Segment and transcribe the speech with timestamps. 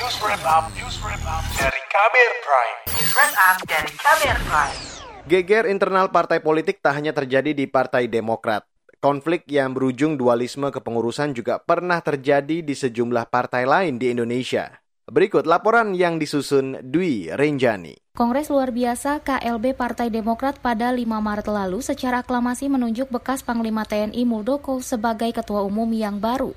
[0.00, 2.76] News Wrap Up, News Wrap Up dari Kamer Prime.
[2.88, 4.76] News Wrap Up dari Kamer Prime.
[5.28, 8.64] Geger internal partai politik tak hanya terjadi di Partai Demokrat.
[8.96, 14.72] Konflik yang berujung dualisme kepengurusan juga pernah terjadi di sejumlah partai lain di Indonesia.
[15.04, 18.16] Berikut laporan yang disusun Dwi Renjani.
[18.16, 23.84] Kongres luar biasa KLB Partai Demokrat pada 5 Maret lalu secara aklamasi menunjuk bekas Panglima
[23.84, 26.56] TNI Muldoko sebagai ketua umum yang baru.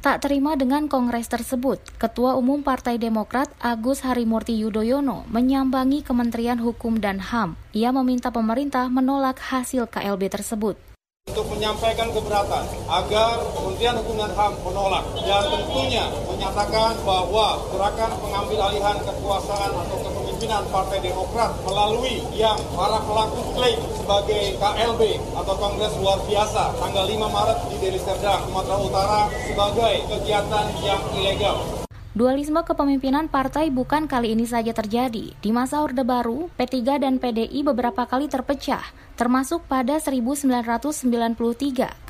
[0.00, 7.04] Tak terima dengan kongres tersebut, Ketua Umum Partai Demokrat Agus Harimurti Yudhoyono menyambangi Kementerian Hukum
[7.04, 7.52] dan HAM.
[7.76, 10.80] Ia meminta pemerintah menolak hasil KLB tersebut.
[11.28, 18.58] untuk menyampaikan keberatan agar Kementerian Hukum dan HAM menolak dan tentunya menyatakan bahwa gerakan pengambil
[18.72, 20.09] alihan kekuasaan atau
[20.40, 27.04] kepemimpinan Partai Demokrat melalui yang para pelaku klaim sebagai KLB atau Kongres Luar Biasa tanggal
[27.04, 31.79] 5 Maret di Deli Serdang, Sumatera Utara sebagai kegiatan yang ilegal.
[32.10, 35.30] Dualisme kepemimpinan partai bukan kali ini saja terjadi.
[35.30, 38.82] Di masa Orde Baru, P3 dan PDI beberapa kali terpecah,
[39.14, 41.06] termasuk pada 1993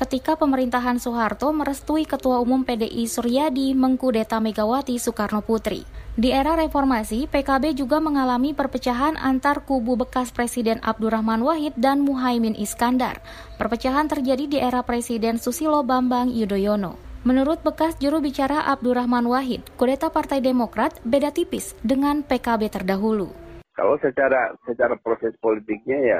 [0.01, 5.85] ketika pemerintahan Soeharto merestui Ketua Umum PDI Suryadi mengkudeta Megawati Soekarno Putri.
[6.17, 12.57] Di era reformasi, PKB juga mengalami perpecahan antar kubu bekas Presiden Abdurrahman Wahid dan Muhaimin
[12.57, 13.21] Iskandar.
[13.61, 17.10] Perpecahan terjadi di era Presiden Susilo Bambang Yudhoyono.
[17.21, 23.29] Menurut bekas juru bicara Abdurrahman Wahid, kudeta Partai Demokrat beda tipis dengan PKB terdahulu.
[23.77, 26.19] Kalau secara secara proses politiknya ya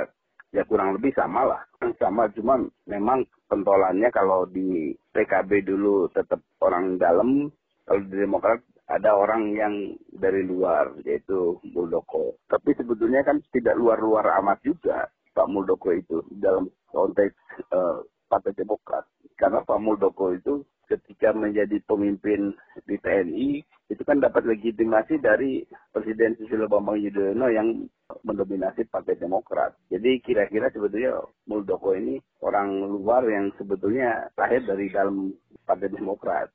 [0.53, 1.61] ya kurang lebih sama lah.
[1.97, 7.49] Sama cuman memang pentolannya kalau di PKB dulu tetap orang dalam,
[7.89, 12.37] kalau di Demokrat ada orang yang dari luar yaitu Muldoko.
[12.45, 17.33] Tapi sebetulnya kan tidak luar-luar amat juga Pak Muldoko itu dalam konteks
[17.73, 19.09] uh, Partai Demokrat.
[19.33, 22.51] Karena Pak Muldoko itu ketika menjadi pemimpin
[22.83, 27.87] di TNI itu kan dapat legitimasi dari Presiden Susilo Bambang Yudhoyono yang
[28.23, 29.75] mendominasi Partai Demokrat.
[29.91, 35.35] Jadi kira-kira sebetulnya Muldoko ini orang luar yang sebetulnya lahir dari dalam
[35.67, 36.51] Partai Demokrat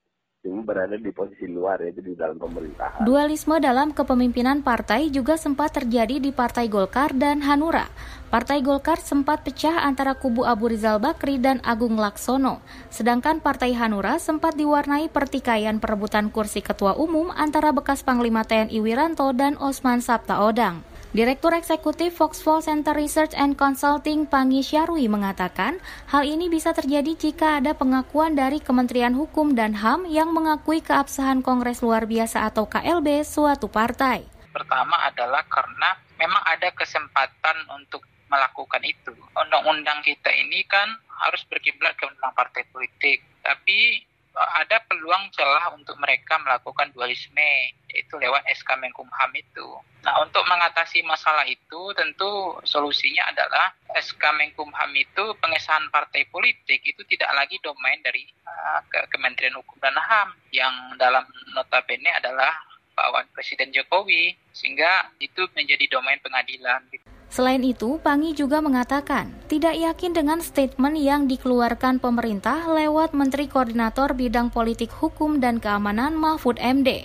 [0.46, 3.02] cuma berada di posisi luar yaitu di dalam pemerintahan.
[3.02, 7.90] Dualisme dalam kepemimpinan partai juga sempat terjadi di Partai Golkar dan Hanura.
[8.30, 14.22] Partai Golkar sempat pecah antara kubu Abu Rizal Bakri dan Agung Laksono, sedangkan Partai Hanura
[14.22, 20.95] sempat diwarnai pertikaian perebutan kursi ketua umum antara bekas Panglima TNI Wiranto dan Osman Sabtaodang.
[21.16, 25.80] Direktur Eksekutif Foxfall Center Research and Consulting Pangi Syarwi mengatakan,
[26.12, 31.40] hal ini bisa terjadi jika ada pengakuan dari Kementerian Hukum dan HAM yang mengakui keabsahan
[31.40, 34.28] Kongres Luar Biasa atau KLB suatu partai.
[34.52, 39.16] Pertama adalah karena memang ada kesempatan untuk melakukan itu.
[39.40, 44.04] Undang-undang kita ini kan harus berkiblat ke undang partai politik, tapi
[44.36, 49.68] ada peluang celah untuk mereka melakukan dualisme itu lewat SK Menkumham itu.
[50.04, 57.02] Nah, untuk mengatasi masalah itu tentu solusinya adalah SK Menkumham itu pengesahan partai politik itu
[57.08, 61.24] tidak lagi domain dari uh, ke Kementerian Hukum dan HAM yang dalam
[61.56, 62.52] notabene adalah
[62.96, 66.84] bawaan Presiden Jokowi sehingga itu menjadi domain pengadilan.
[67.26, 74.14] Selain itu, Pangi juga mengatakan tidak yakin dengan statement yang dikeluarkan pemerintah lewat Menteri Koordinator
[74.14, 77.04] Bidang Politik Hukum dan Keamanan Mahfud MD.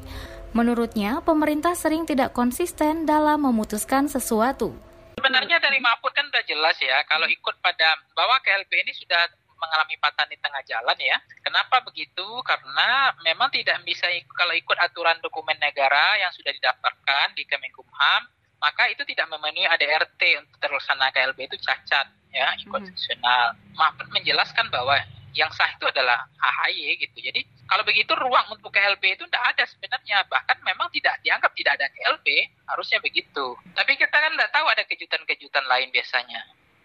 [0.51, 4.75] Menurutnya, pemerintah sering tidak konsisten dalam memutuskan sesuatu.
[5.19, 9.31] Sebenarnya dari Mahfud kan sudah jelas ya, kalau ikut pada bahwa KLB ini sudah
[9.61, 11.17] mengalami patahan di tengah jalan ya.
[11.45, 12.25] Kenapa begitu?
[12.41, 18.25] Karena memang tidak bisa kalau ikut aturan dokumen negara yang sudah didaftarkan di Kemenkumham,
[18.61, 23.58] maka itu tidak memenuhi ADRT untuk terlaksana KLB itu cacat ya inkonstitusional.
[23.58, 23.73] Hmm.
[23.75, 27.17] Mahfud menjelaskan bahwa yang sah itu adalah AHY gitu.
[27.23, 30.28] Jadi kalau begitu ruang untuk KLB itu tidak ada sebenarnya.
[30.28, 32.28] Bahkan memang tidak dianggap tidak ada KLB,
[32.67, 33.55] harusnya begitu.
[33.72, 36.41] Tapi kita kan tidak tahu ada kejutan-kejutan lain biasanya.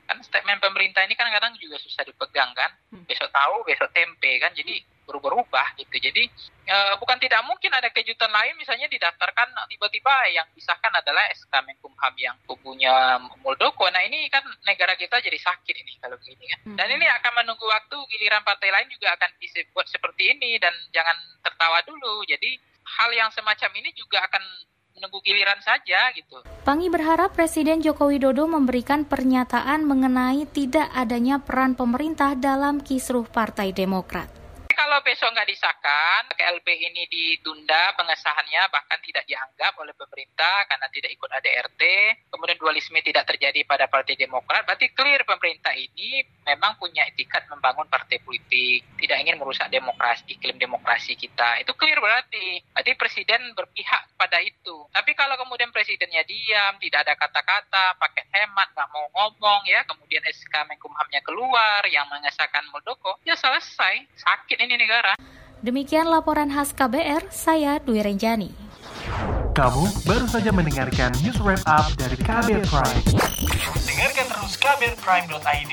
[0.07, 2.71] Kan statement pemerintah ini kan kadang juga susah dipegang kan.
[3.11, 4.55] Besok tahu, besok tempe kan.
[4.55, 5.97] Jadi berubah-ubah gitu.
[6.03, 6.27] Jadi
[6.67, 12.15] e, bukan tidak mungkin ada kejutan lain misalnya didaftarkan tiba-tiba yang disahkan adalah SK Menkumham
[12.19, 13.87] yang kubunya Muldoko.
[13.89, 16.61] Nah ini kan negara kita jadi sakit ini kalau begini kan.
[16.75, 21.17] Dan ini akan menunggu waktu giliran partai lain juga akan dibuat seperti ini dan jangan
[21.41, 22.27] tertawa dulu.
[22.27, 22.59] Jadi
[22.99, 24.43] hal yang semacam ini juga akan
[24.97, 26.41] menunggu giliran saja gitu.
[26.65, 33.77] Pangi berharap Presiden Joko Widodo memberikan pernyataan mengenai tidak adanya peran pemerintah dalam kisruh Partai
[33.77, 34.46] Demokrat
[34.87, 41.11] kalau besok nggak disahkan, KLB ini ditunda pengesahannya bahkan tidak dianggap oleh pemerintah karena tidak
[41.11, 41.83] ikut ADRT,
[42.31, 47.85] kemudian dualisme tidak terjadi pada Partai Demokrat, berarti clear pemerintah ini memang punya etikat membangun
[47.91, 51.59] partai politik, tidak ingin merusak demokrasi, iklim demokrasi kita.
[51.61, 52.63] Itu clear berarti.
[52.71, 54.87] Berarti presiden berpihak pada itu.
[54.95, 60.23] Tapi kalau kemudian presidennya diam, tidak ada kata-kata, pakai hemat, nggak mau ngomong ya, kemudian
[60.31, 64.07] SK Menkumhamnya keluar yang mengesahkan Muldoko, ya selesai.
[64.17, 65.19] Sakit ini negara.
[65.67, 68.67] Demikian laporan khas KBR, saya Dwi Renjani.
[69.57, 73.03] Kamu baru saja mendengarkan news wrap up dari KBR Prime.
[73.89, 75.73] Dengarkan terus kbrprime.id,